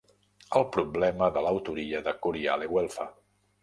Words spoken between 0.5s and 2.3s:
El problema de l'autoria del